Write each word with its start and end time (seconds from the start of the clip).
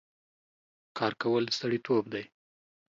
کار 0.97 1.13
کول 1.21 1.43
سړيتوب 1.59 2.03
دی 2.13 2.23